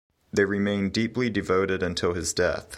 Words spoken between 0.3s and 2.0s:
They remained deeply devoted